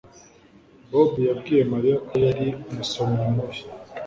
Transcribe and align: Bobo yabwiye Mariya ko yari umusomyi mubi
Bobo 0.89 1.19
yabwiye 1.29 1.63
Mariya 1.73 1.97
ko 2.07 2.13
yari 2.25 2.47
umusomyi 2.69 3.23
mubi 3.35 3.59